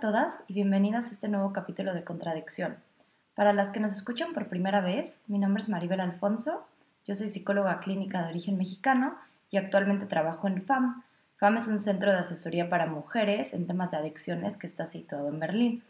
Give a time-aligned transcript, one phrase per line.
[0.00, 2.76] todas y bienvenidas a este nuevo capítulo de Contradicción.
[3.34, 6.66] Para las que nos escuchan por primera vez, mi nombre es Maribel Alfonso,
[7.06, 9.16] yo soy psicóloga clínica de origen mexicano
[9.50, 11.02] y actualmente trabajo en FAM.
[11.38, 15.30] FAM es un centro de asesoría para mujeres en temas de adicciones que está situado
[15.30, 15.82] en Berlín.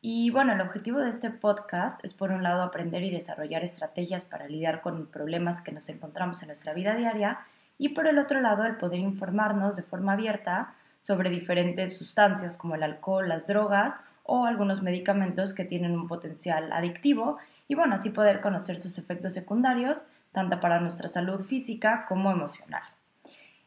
[0.00, 4.24] Y bueno, el objetivo de este podcast es por un lado aprender y desarrollar estrategias
[4.24, 7.40] para lidiar con problemas que nos encontramos en nuestra vida diaria
[7.78, 12.74] y por el otro lado el poder informarnos de forma abierta sobre diferentes sustancias como
[12.74, 18.10] el alcohol, las drogas o algunos medicamentos que tienen un potencial adictivo y bueno, así
[18.10, 22.82] poder conocer sus efectos secundarios tanto para nuestra salud física como emocional.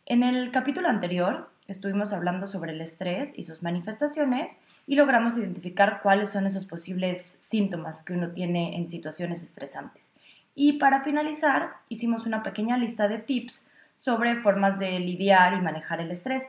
[0.05, 6.01] En el capítulo anterior estuvimos hablando sobre el estrés y sus manifestaciones y logramos identificar
[6.01, 10.11] cuáles son esos posibles síntomas que uno tiene en situaciones estresantes.
[10.55, 16.01] Y para finalizar, hicimos una pequeña lista de tips sobre formas de lidiar y manejar
[16.01, 16.43] el estrés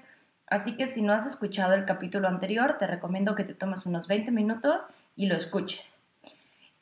[0.47, 4.07] Así que si no has escuchado el capítulo anterior, te recomiendo que te tomes unos
[4.09, 5.97] 20 minutos y lo escuches.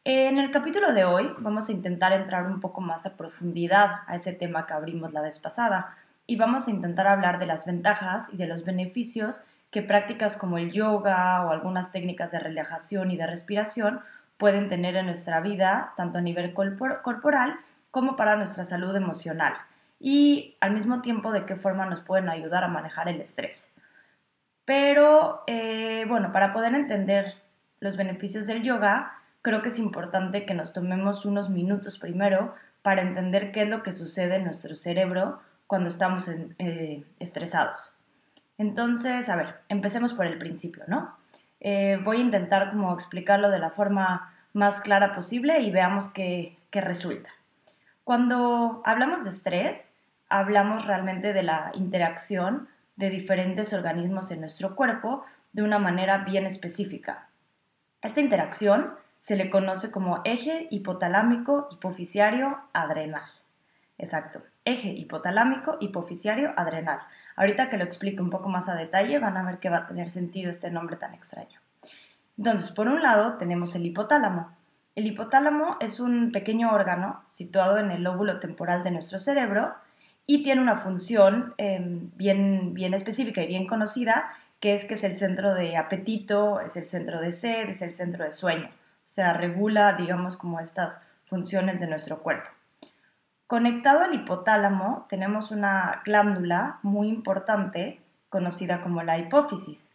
[0.04, 4.16] En el capítulo de hoy vamos a intentar entrar un poco más a profundidad a
[4.16, 5.96] ese tema que abrimos la vez pasada
[6.26, 9.40] y vamos a intentar hablar de las ventajas y de los beneficios
[9.70, 14.00] que prácticas como el yoga o algunas técnicas de relajación y de respiración
[14.38, 17.54] pueden tener en nuestra vida, tanto a nivel corporal
[17.92, 19.54] como para nuestra salud emocional
[20.02, 23.68] y al mismo tiempo de qué forma nos pueden ayudar a manejar el estrés.
[24.64, 27.34] Pero eh, bueno, para poder entender
[27.78, 33.02] los beneficios del yoga, creo que es importante que nos tomemos unos minutos primero para
[33.02, 37.92] entender qué es lo que sucede en nuestro cerebro cuando estamos eh, estresados.
[38.58, 41.16] Entonces, a ver, empecemos por el principio, ¿no?
[41.60, 46.58] Eh, voy a intentar como explicarlo de la forma más clara posible y veamos qué,
[46.70, 47.30] qué resulta.
[48.02, 49.91] Cuando hablamos de estrés,
[50.32, 56.46] hablamos realmente de la interacción de diferentes organismos en nuestro cuerpo de una manera bien
[56.46, 57.28] específica.
[58.00, 63.22] Esta interacción se le conoce como eje hipotalámico hipofisiario adrenal.
[63.98, 67.00] Exacto, eje hipotalámico hipofisiario adrenal.
[67.36, 69.86] Ahorita que lo explique un poco más a detalle van a ver que va a
[69.86, 71.60] tener sentido este nombre tan extraño.
[72.38, 74.50] Entonces, por un lado tenemos el hipotálamo.
[74.94, 79.74] El hipotálamo es un pequeño órgano situado en el lóbulo temporal de nuestro cerebro
[80.32, 85.04] y tiene una función em, bien, bien específica y bien conocida, que es que es
[85.04, 88.68] el centro de apetito, es el centro de sed, es el centro de sueño.
[88.68, 92.48] O sea, regula, digamos, como estas funciones de nuestro cuerpo.
[93.46, 98.00] Conectado al hipotálamo tenemos una glándula muy importante
[98.30, 99.86] conocida como la hipófisis.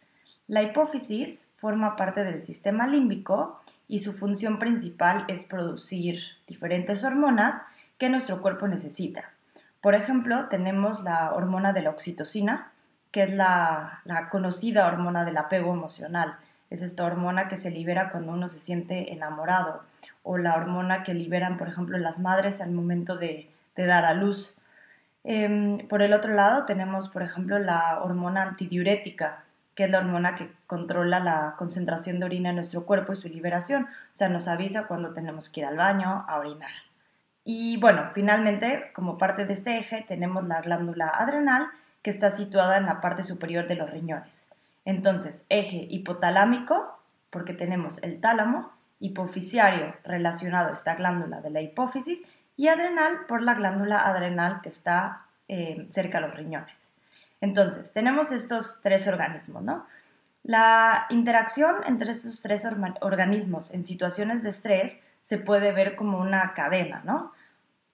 [0.46, 7.60] La hipófisis forma parte del sistema límbico y su función principal es producir diferentes hormonas
[7.98, 9.32] que nuestro cuerpo necesita.
[9.80, 12.72] Por ejemplo, tenemos la hormona de la oxitocina,
[13.12, 16.36] que es la, conocida hormona del apego emocional.
[16.70, 19.82] Es esta hormona que se libera cuando uno se siente enamorado
[20.22, 24.56] o la hormona que liberan, por ejemplo, las madres al momento de, dar a luz.
[25.24, 29.44] Em, por el otro lado, tenemos, por ejemplo, la hormona antidiurética,
[29.76, 33.28] que es la hormona que controla la concentración de orina en nuestro cuerpo y su
[33.28, 33.84] liberación.
[33.84, 36.87] O sea, nos avisa cuando tenemos que ir al baño a orinar.
[37.50, 41.68] Y bueno, finalmente, como parte de este eje, tenemos la glándula adrenal
[42.02, 44.46] que está situada en la parte superior de los riñones.
[44.84, 47.00] Entonces, eje hipotalámico,
[47.30, 48.70] porque tenemos el tálamo,
[49.00, 52.20] hipofisiario relacionado a esta glándula de la hipófisis
[52.58, 55.16] y adrenal por la glándula adrenal que está
[55.48, 56.86] eh, cerca de los riñones.
[57.40, 59.86] Entonces, tenemos estos tres organismos, ¿no?
[60.42, 62.66] La interacción entre estos tres
[63.00, 67.32] organismos en situaciones de estrés se puede ver como una cadena, ¿no?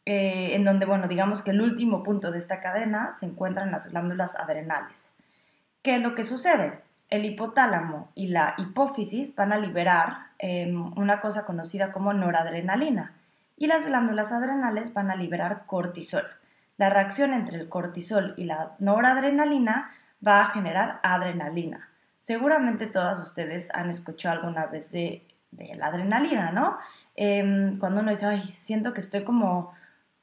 [0.07, 3.91] Eh, en donde, bueno, digamos que el último punto de esta cadena se encuentran las
[3.91, 5.11] glándulas adrenales.
[5.83, 6.81] ¿Qué es lo que sucede?
[7.09, 13.13] El hipotálamo y la hipófisis van a liberar em, una cosa conocida como noradrenalina
[13.57, 16.25] y las glándulas adrenales van a liberar cortisol.
[16.77, 19.91] La reacción entre el cortisol y la noradrenalina
[20.27, 21.89] va a generar adrenalina.
[22.19, 25.23] Seguramente todas ustedes han escuchado alguna vez de,
[25.77, 26.79] la adrenalina, ¿no?
[27.15, 29.73] Em, cuando uno dice, ay, siento que estoy como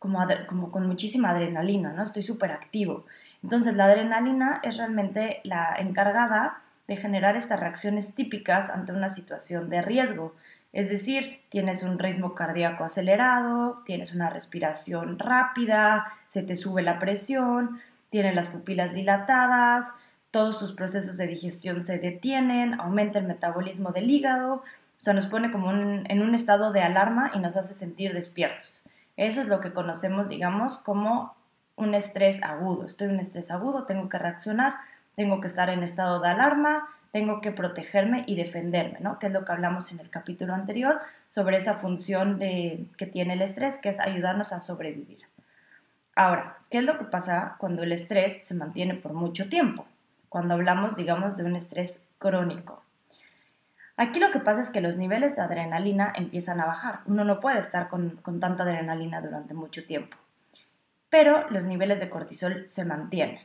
[0.01, 2.01] como, con muchísima adrenalina, ¿no?
[2.01, 3.05] Estoy súper activo.
[3.43, 9.69] Entonces, la adrenalina es realmente la encargada de generar estas reacciones típicas ante una situación
[9.69, 10.33] de riesgo.
[10.73, 16.97] Es decir, tienes un ritmo cardíaco acelerado, tienes una respiración rápida, se te sube la
[16.97, 19.85] presión, tienes las pupilas dilatadas,
[20.31, 25.27] todos tus procesos de digestión se detienen, aumenta el metabolismo del hígado, o sea, nos
[25.27, 28.81] pone como en un estado de alarma y nos hace sentir despiertos.
[29.21, 31.35] Eso es lo que conocemos, digamos, como
[31.75, 32.87] un estrés agudo.
[32.87, 34.77] Estoy en un estrés agudo, tengo que reaccionar,
[35.15, 39.19] tengo que estar en estado de alarma, tengo que protegerme y defenderme, ¿no?
[39.19, 43.33] Que es lo que hablamos en el capítulo anterior sobre esa función de, que tiene
[43.33, 45.19] el estrés, que es ayudarnos a sobrevivir.
[46.15, 49.85] Ahora, ¿qué es lo que pasa cuando el estrés se mantiene por mucho tiempo?
[50.29, 52.81] Cuando hablamos, digamos, de un estrés crónico.
[54.01, 57.01] Aquí lo que pasa es que los niveles de adrenalina empiezan a bajar.
[57.05, 60.17] Uno no puede estar con, con tanta adrenalina durante mucho tiempo.
[61.11, 63.37] Pero los niveles de cortisol se mantienen.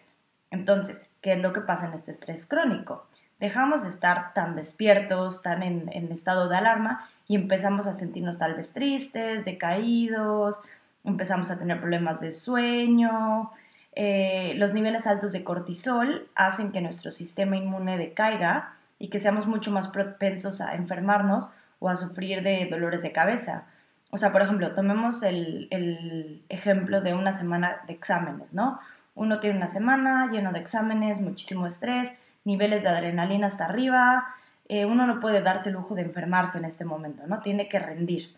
[0.50, 3.06] Entonces, ¿qué es lo que pasa en este estrés crónico?
[3.38, 8.54] Dejamos de estar tan despiertos, tan en, estado de alarma y empezamos a sentirnos tal
[8.54, 10.62] vez tristes, decaídos,
[11.04, 13.50] empezamos a tener problemas de sueño.
[13.94, 19.46] Eh, los niveles altos de cortisol hacen que nuestro sistema inmune decaiga y que seamos
[19.46, 21.48] mucho más propensos a enfermarnos
[21.78, 23.64] o a sufrir de dolores de cabeza.
[24.10, 28.78] O sea, por ejemplo, tomemos el, el ejemplo de una semana de exámenes, ¿no?
[29.14, 32.12] Uno tiene una semana lleno de exámenes, muchísimo estrés,
[32.44, 34.26] niveles de adrenalina hasta arriba.
[34.68, 37.40] Eh, uno no puede darse el lujo de enfermarse en este momento, ¿no?
[37.40, 38.34] Tiene que rendir.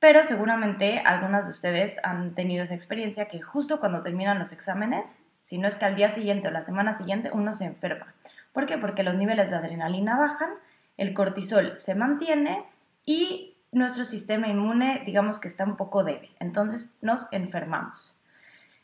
[0.00, 5.18] Pero seguramente algunas de ustedes han tenido esa experiencia que justo cuando terminan los exámenes,
[5.40, 8.14] si no es que al día siguiente o la semana siguiente, uno se enferma.
[8.52, 8.78] ¿Por qué?
[8.78, 10.50] Porque los niveles de adrenalina bajan,
[10.96, 12.64] el cortisol se mantiene
[13.04, 16.30] y nuestro sistema inmune, digamos que está un poco débil.
[16.40, 18.14] Entonces nos enfermamos.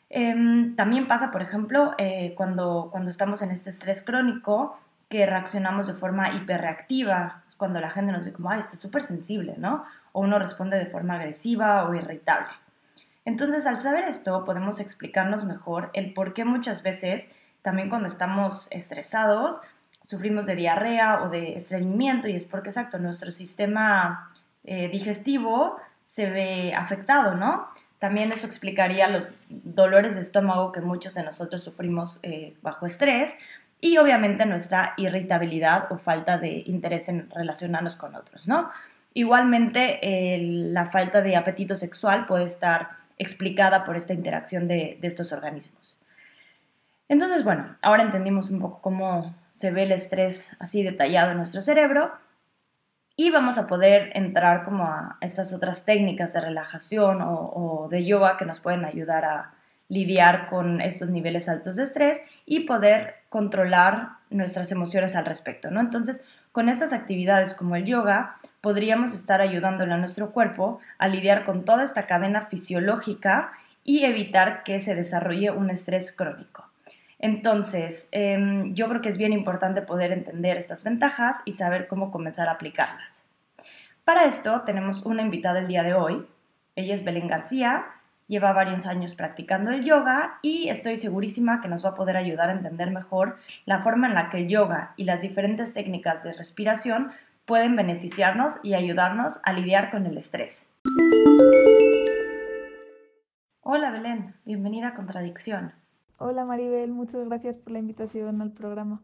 [0.09, 4.79] Em, también pasa, por ejemplo, eh, cuando, cuando estamos en este estrés crónico,
[5.09, 9.55] que reaccionamos de forma hiperreactiva, cuando la gente nos dice como, ay, está súper sensible,
[9.57, 9.85] ¿no?
[10.11, 12.49] O uno responde de forma agresiva o irritable.
[13.23, 17.27] Entonces, al saber esto, podemos explicarnos mejor el por qué muchas veces,
[17.65, 19.59] también cuando estamos estresados,
[20.03, 24.31] sufrimos de diarrea o de estreñimiento, y es porque, exacto, nuestro sistema
[24.65, 27.67] eh, digestivo se ve afectado, ¿no?
[27.97, 33.33] También eso explicaría los dolores de estómago que muchos de nosotros sufrimos eh, bajo estrés
[33.81, 38.69] y obviamente nuestra irritabilidad o falta de interés en relacionarnos con otros, ¿no?
[39.15, 39.99] Igualmente,
[40.71, 45.95] la falta de apetito sexual puede estar explicada por esta interacción de, de estos organismos.
[47.07, 51.61] Entonces, bueno, ahora entendimos un poco cómo se ve el estrés así detallado en nuestro
[51.61, 52.11] cerebro
[53.15, 58.37] y vamos a poder entrar como a estas otras técnicas de relajación o, de yoga
[58.37, 59.53] que nos pueden ayudar a
[59.87, 65.79] lidiar con estos niveles altos de estrés y poder controlar nuestras emociones al respecto, ¿no?
[65.79, 71.45] Entonces, con estas actividades como el yoga, podríamos estar ayudándole a nuestro cuerpo a lidiar
[71.45, 73.51] con toda esta cadena fisiológica
[73.83, 76.65] y evitar que se desarrolle un estrés crónico.
[77.19, 82.11] Entonces, em, yo creo que es bien importante poder entender estas ventajas y saber cómo
[82.11, 83.23] comenzar a aplicarlas.
[84.03, 86.27] Para esto tenemos una invitada el día de hoy.
[86.75, 87.85] Ella es Belén García,
[88.27, 92.49] lleva varios años practicando el yoga y estoy segurísima que nos va a poder ayudar
[92.49, 96.33] a entender mejor la forma en la que el yoga y las diferentes técnicas de
[96.33, 97.11] respiración
[97.45, 100.65] pueden beneficiarnos y ayudarnos a lidiar con el estrés.
[103.61, 105.73] Hola Belén, bienvenida a Contradicción.
[106.17, 109.01] Hola Maribel, muchas gracias por la invitación al programa.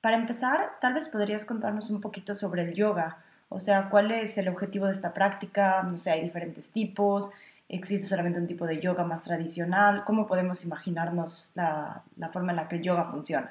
[0.00, 3.18] Para empezar, tal vez podrías contarnos un poquito sobre el yoga,
[3.50, 7.30] o sea, cuál es el objetivo de esta práctica, no sé, hay diferentes tipos,
[7.68, 12.56] existe solamente un tipo de yoga más tradicional, ¿cómo podemos imaginarnos la, la forma en
[12.56, 13.50] la que el yoga funciona?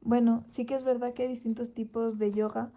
[0.00, 2.70] Bueno, sí que es verdad que hay distintos tipos de yoga,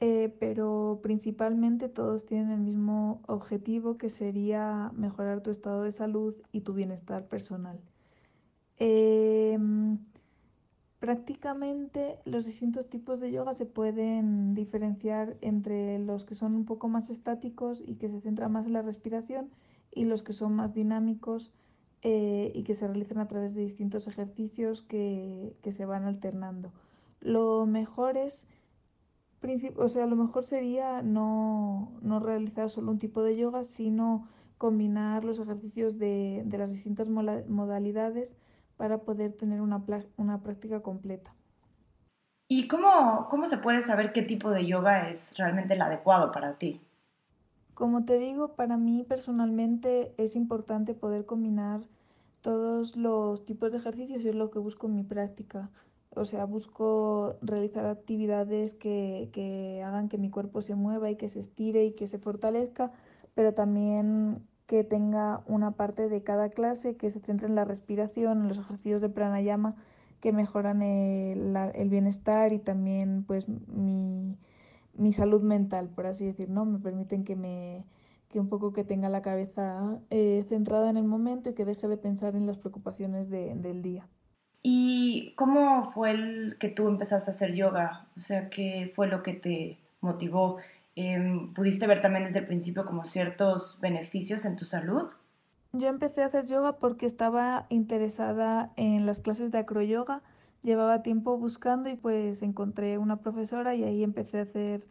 [0.00, 6.34] eh, pero principalmente todos tienen el mismo objetivo que sería mejorar tu estado de salud
[6.50, 7.78] y tu bienestar personal.
[8.78, 9.09] Em,
[11.10, 16.86] prácticamente los distintos tipos de yoga se pueden diferenciar entre los que son un poco
[16.86, 19.50] más estáticos y que se centran más en la respiración
[19.90, 21.50] y los que son más dinámicos
[22.02, 26.72] eh, y que se realizan a través de distintos ejercicios que, se van alternando.
[27.20, 28.46] Lo mejor es,
[29.78, 31.90] o sea, lo mejor sería no,
[32.22, 38.36] realizar solo un tipo de yoga, sino combinar los ejercicios de las distintas modalidades
[38.80, 39.84] para poder tener una,
[40.16, 41.34] una práctica completa.
[42.48, 46.56] ¿Y cómo, cómo se puede saber qué tipo de yoga es realmente el adecuado para
[46.56, 46.80] ti?
[47.74, 51.82] Como te digo, para mí personalmente es importante poder combinar
[52.40, 55.68] todos los tipos de ejercicios y es lo que busco en mi práctica.
[56.16, 61.28] O sea, busco realizar actividades que, que, hagan que mi cuerpo se mueva y que
[61.28, 62.92] se estire y que se fortalezca,
[63.34, 68.42] pero también que tenga una parte de cada clase que se centre en la respiración,
[68.42, 69.74] en los ejercicios de pranayama
[70.20, 74.36] que mejoran el, bienestar y también pues mi,
[75.10, 76.66] salud mental, por así decir, ¿no?
[76.66, 77.84] Me permiten que me
[78.28, 81.88] que un poco que tenga la cabeza eh, centrada en el momento y que deje
[81.88, 84.06] de pensar en las preocupaciones del día.
[84.62, 88.06] ¿Y cómo fue el que tú empezaste a hacer yoga?
[88.16, 90.58] O sea, ¿qué fue lo que te motivó?
[90.96, 95.08] Em, ¿Pudiste ver también desde el principio como ciertos beneficios en tu salud?
[95.72, 100.22] Yo empecé a hacer yoga porque estaba interesada en las clases de acroyoga.
[100.62, 104.86] Llevaba tiempo buscando y pues encontré una profesora y ahí empecé a hacer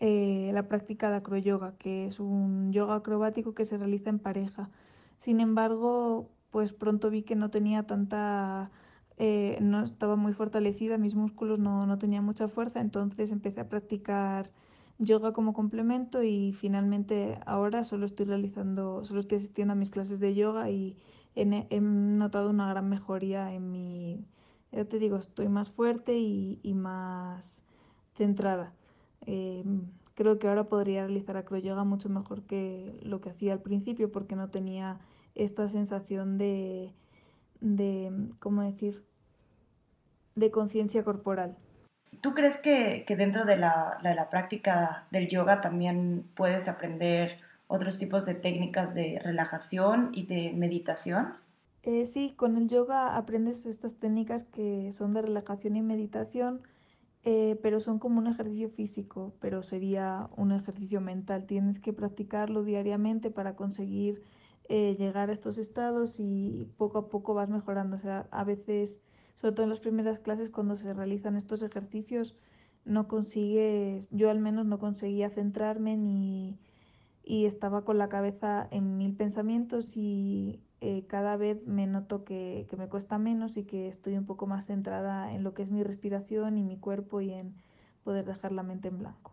[0.00, 4.70] eh, la práctica de acroyoga, que es un yoga acrobático que se realiza en pareja.
[5.16, 8.70] Sin embargo, pues pronto vi que no tenía tanta,
[9.16, 13.68] eh, no estaba muy fortalecida, mis músculos no, no tenían mucha fuerza, entonces empecé a
[13.68, 14.50] practicar
[14.98, 20.20] yoga como complemento y finalmente ahora solo estoy realizando, solo estoy asistiendo a mis clases
[20.20, 20.96] de yoga y
[21.34, 24.26] he, notado una gran mejoría en mi,
[24.72, 27.64] ya te digo, estoy más fuerte y, y más
[28.14, 28.72] centrada.
[29.26, 29.64] Eh,
[30.14, 34.34] creo que ahora podría realizar acroyoga mucho mejor que lo que hacía al principio porque
[34.34, 34.98] no tenía
[35.36, 36.92] esta sensación de,
[37.60, 39.04] de ¿cómo decir?,
[40.34, 41.56] de conciencia corporal.
[42.20, 47.38] ¿Tú crees que, que dentro de la, la, práctica del yoga también puedes aprender
[47.68, 51.34] otros tipos de técnicas de relajación y de meditación?
[51.82, 56.62] Eh, sí, con el yoga aprendes estas técnicas que son de relajación y meditación,
[57.24, 61.46] eh, pero son como un ejercicio físico, pero sería un ejercicio mental.
[61.46, 64.22] Tienes que practicarlo diariamente para conseguir
[64.68, 67.96] eh, llegar a estos estados y poco a poco vas mejorando.
[67.96, 69.00] O sea, a veces
[69.38, 72.34] sobre todo en las primeras clases cuando se realizan estos ejercicios,
[72.84, 76.58] no consigues, yo al menos no conseguía centrarme ni
[77.22, 82.66] y estaba con la cabeza en mil pensamientos y eh, cada vez me noto que,
[82.68, 85.70] que, me cuesta menos y que estoy un poco más centrada en lo que es
[85.70, 87.54] mi respiración y mi cuerpo y en
[88.02, 89.32] poder dejar la mente en blanco.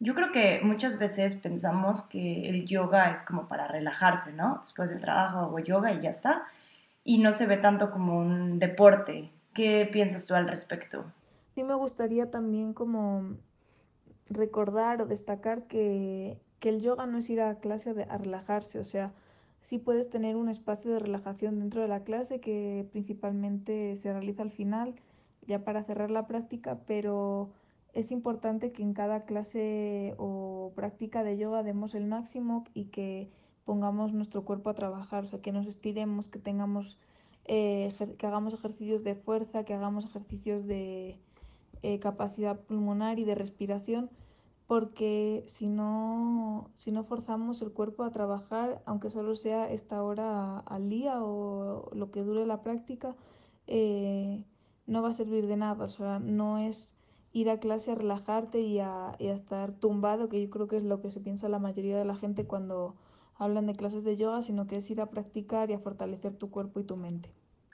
[0.00, 4.58] Yo creo que muchas veces pensamos que el yoga es como para relajarse, ¿no?
[4.60, 6.42] Después del trabajo hago yoga y ya está.
[7.04, 11.04] Y no se ve tanto como un deporte, ¿Qué piensas tú al respecto?
[11.54, 13.36] Sí me gustaría también como
[14.28, 18.84] recordar o destacar que, que el yoga no es ir a clase a relajarse, o
[18.84, 19.14] sea,
[19.62, 24.42] sí puedes tener un espacio de relajación dentro de la clase que principalmente se realiza
[24.42, 24.94] al final,
[25.46, 27.50] ya para cerrar la práctica, pero
[27.94, 33.30] es importante que en cada clase o práctica de yoga demos el máximo y que
[33.64, 36.98] pongamos nuestro cuerpo a trabajar, o sea, que nos estiremos, que tengamos
[37.48, 41.18] eh, que hagamos ejercicios de fuerza, que hagamos ejercicios de
[41.82, 44.10] eh, capacidad pulmonar y de respiración,
[44.66, 50.58] porque si no, si no forzamos el cuerpo a trabajar, aunque solo sea esta hora
[50.60, 53.14] al día o lo que dure la práctica,
[53.68, 54.44] eh,
[54.86, 55.84] no va a servir de nada.
[55.84, 56.96] O sea, no es
[57.32, 60.76] ir a clase a relajarte y a, y a estar tumbado, que yo creo que
[60.78, 62.96] es lo que se piensa la mayoría de la gente cuando
[63.38, 66.50] hablan de clases de yoga, sino que es ir a practicar y a fortalecer tu
[66.50, 67.30] cuerpo y tu mente.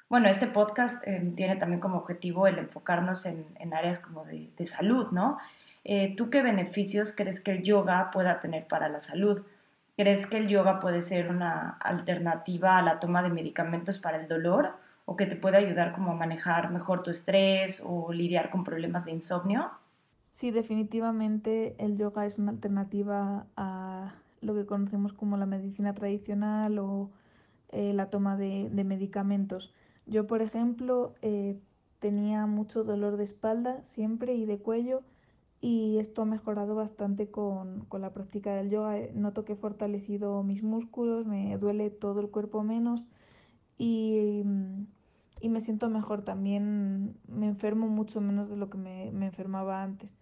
[0.08, 4.50] Bueno, este podcast eh, tiene también como objetivo el enfocarnos en, en áreas como de,
[4.56, 5.38] de salud, ¿no?
[5.84, 9.42] Eh, ¿Tú qué beneficios crees que el yoga pueda tener para la salud?
[9.96, 14.28] ¿Crees que el yoga puede ser una alternativa a la toma de medicamentos para el
[14.28, 14.72] dolor
[15.04, 19.04] o que te puede ayudar como a manejar mejor tu estrés o lidiar con problemas
[19.04, 19.70] de insomnio?
[20.30, 26.78] Sí, definitivamente el yoga es una alternativa a lo que conocemos como la medicina tradicional
[26.78, 27.10] o
[27.70, 29.72] eh, la toma de, medicamentos.
[30.06, 31.58] Yo, por ejemplo, eh,
[32.00, 35.02] tenía mucho dolor de espalda siempre y de cuello
[35.60, 38.96] y esto ha mejorado bastante con, la práctica del yoga.
[39.14, 43.06] Noto que he fortalecido mis músculos, me duele todo el cuerpo menos
[43.78, 46.22] y, me siento mejor.
[46.22, 50.21] También me enfermo mucho menos de lo que me enfermaba antes.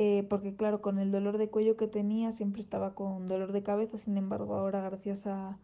[0.00, 3.64] Eh, porque claro, con el dolor de cuello que tenía siempre estaba con dolor de
[3.64, 5.58] cabeza, sin embargo ahora gracias a,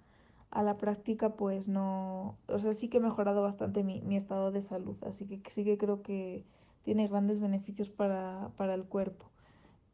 [0.51, 4.51] a la práctica pues no, o sea, sí que he mejorado bastante mi, mi, estado
[4.51, 6.45] de salud, así que sí que creo que
[6.83, 9.27] tiene grandes beneficios para, para el cuerpo.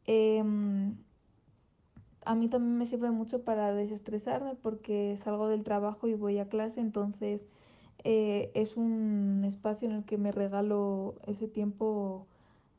[0.07, 0.43] Eh,
[2.25, 6.49] a mí también me sirve mucho para desestresarme porque salgo del trabajo y voy a
[6.49, 7.45] clase, entonces
[8.03, 12.25] eh, es un espacio en el que me regalo ese tiempo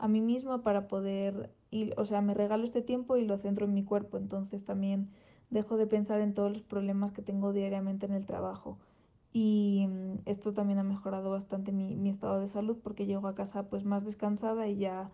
[0.03, 3.67] a mí misma para poder, y, o sea, me regalo este tiempo y lo centro
[3.67, 5.09] en mi cuerpo, entonces también
[5.49, 8.79] dejo de pensar en todos los problemas que tengo diariamente en el trabajo.
[9.33, 13.69] Y mm, esto también ha mejorado bastante mi, estado de salud porque llego a casa
[13.71, 15.09] pues más descansada y ya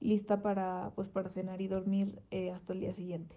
[0.00, 3.34] lista para, pues, para cenar y dormir eh, hasta el día siguiente.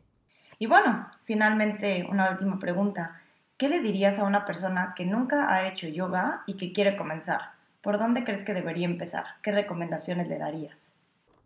[0.59, 3.19] Y bueno, finalmente una última pregunta.
[3.57, 7.41] ¿Qué le dirías a una persona que nunca ha hecho yoga y que quiere comenzar?
[7.81, 9.25] ¿Por dónde crees que debería empezar?
[9.41, 10.90] ¿Qué recomendaciones le darías?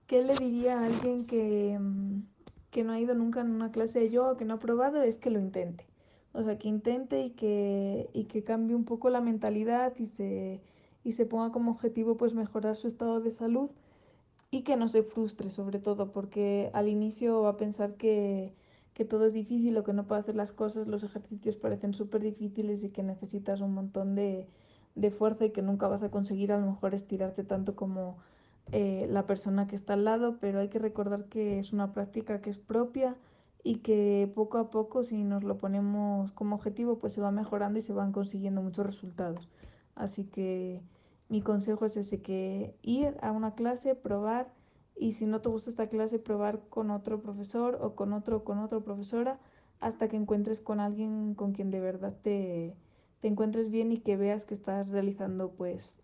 [0.07, 2.21] ¿Qué le diría a alguien que, mm,
[2.71, 5.01] que no ha ido nunca en una clase de yoga, que no ha probado?
[5.01, 5.85] Es que lo intente.
[6.33, 10.61] O sea, que intente y que, y que cambie un poco la mentalidad y se,
[11.03, 13.71] y se ponga como objetivo pues mejorar su estado de salud
[14.51, 18.53] y que no se frustre sobre todo porque al inicio va a pensar que,
[18.93, 22.21] que todo es difícil o que no puede hacer las cosas, los ejercicios parecen súper
[22.23, 24.47] difíciles y que necesitas un montón de,
[24.95, 28.17] de fuerza y que nunca vas a conseguir a lo mejor estirarte tanto como
[28.71, 32.41] eh, la persona que está al lado, pero hay que recordar que es una práctica
[32.41, 33.15] que es propia
[33.63, 37.79] y que poco a poco si nos lo ponemos como objetivo pues se va mejorando
[37.79, 39.49] y se van consiguiendo muchos resultados.
[39.95, 40.81] Así que
[41.29, 44.53] mi consejo es ese, que ir a una clase, probar
[44.95, 48.59] y si no te gusta esta clase, probar con otro profesor o con otro con
[48.59, 49.39] otra profesora
[49.79, 52.75] hasta que encuentres con alguien con quien de verdad te,
[53.21, 55.97] te encuentres bien y que veas que estás realizando pues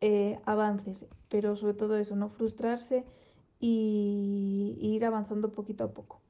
[0.00, 3.04] eh, avances, pero sobre todo eso, no frustrarse
[3.60, 6.20] y, y ir avanzando poquito a poco.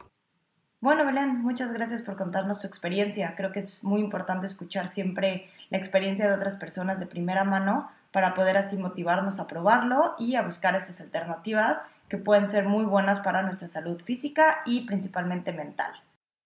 [0.81, 3.35] Bueno, Belén, muchas gracias por contarnos su experiencia.
[3.37, 7.89] Creo que es muy importante escuchar siempre la experiencia de otras personas de primera mano
[8.11, 12.85] para poder así motivarnos a probarlo y a buscar estas alternativas que pueden ser muy
[12.85, 15.93] buenas para nuestra salud física y principalmente mental.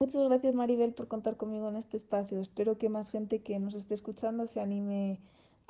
[0.00, 2.40] Muchas gracias Maribel por contar conmigo en este espacio.
[2.40, 5.18] Espero que más gente que nos esté escuchando se anime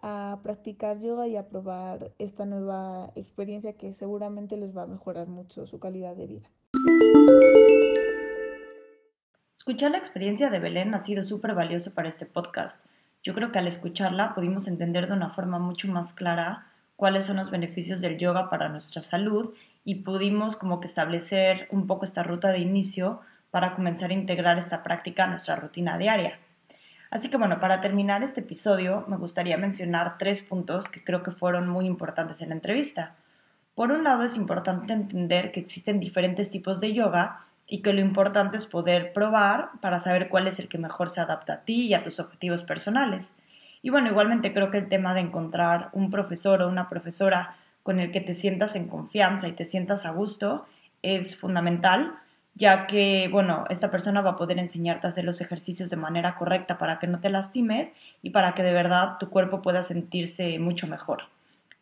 [0.03, 5.29] a practicar yoga y a probar esta nueva experiencia que seguramente les va a mejorar
[5.29, 6.49] mucho su calidad de vida.
[9.57, 12.81] Escuchar la experiencia de Belén ha sido súper valioso para este podcast.
[13.23, 17.37] Yo creo que al escucharla pudimos entender de una forma mucho más clara cuáles son
[17.37, 22.23] los beneficios del yoga para nuestra salud y pudimos como que establecer un poco esta
[22.23, 26.39] ruta de inicio para comenzar a integrar esta práctica a nuestra rutina diaria.
[27.17, 31.31] Así que bueno, para terminar este episodio me gustaría mencionar tres puntos que creo que
[31.31, 33.15] fueron muy importantes en la entrevista.
[33.75, 38.03] Por un lado es importante entender que existen diferentes tipos de yoga y que lo
[38.03, 41.87] importante es poder probar para saber cuál es el que mejor se adapta a ti
[41.87, 43.33] y a tus objetivos personales.
[43.81, 47.99] Y bueno, igualmente creo que el tema de encontrar un profesor o una profesora con
[47.99, 50.67] el que te sientas en confianza y te sientas a gusto
[51.01, 52.13] es fundamental
[52.57, 56.37] ya que, bueno, esta persona va a poder enseñarte a hacer los ejercicios de manera
[56.37, 57.93] correcta para que no te lastimes
[58.23, 61.25] y para que de verdad tu cuerpo pueda sentirse mucho mejor.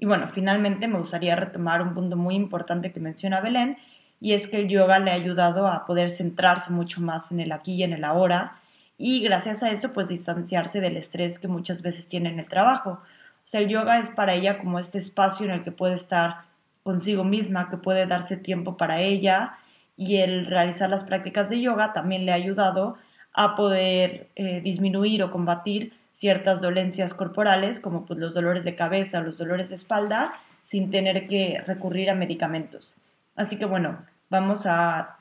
[0.01, 3.79] Y bueno, finalmente me gustaría retomar un punto muy importante que menciona Belén,
[4.21, 7.53] y es que el yoga le ha ayudado a poder centrarse mucho más en el
[7.53, 8.57] aquí y en el ahora,
[8.99, 13.01] y gracias a eso, pues distanciarse del estrés que muchas veces tiene en el trabajo.
[13.45, 16.43] O sea, el yoga es para ella como este espacio en el que puede estar
[16.83, 19.59] consigo misma, que puede darse tiempo para ella,
[19.97, 22.97] y el realizar las prácticas de yoga también le ha ayudado
[23.33, 29.21] a poder eh, disminuir o combatir ciertas dolencias corporales como pues, los dolores de cabeza,
[29.21, 32.97] los dolores de espalda, sin tener que recurrir a medicamentos.
[33.37, 33.99] Así que bueno,
[34.31, 35.19] vamos a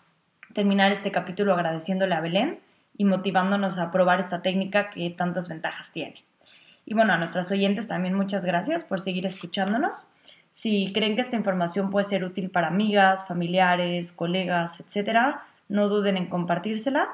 [0.53, 2.59] terminar este capítulo agradeciéndole a Belén
[2.97, 6.23] y motivándonos a probar esta técnica que tantas ventajas tiene.
[6.85, 10.07] Y bueno, a nuestras oyentes también muchas gracias por seguir escuchándonos.
[10.53, 15.37] Si creen que esta información puede ser útil para amigas, familiares, colegas, etc.,
[15.67, 17.09] no duden en compartírsela.